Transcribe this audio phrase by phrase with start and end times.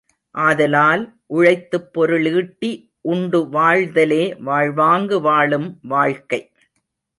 [0.35, 1.03] ஆதலால்,
[1.25, 2.71] உழைத்துப் பொருளீட்டி
[3.01, 6.51] உண்டு வாழ்தலே வாழ்வாங்கு வாழும் வாழ்க்கை.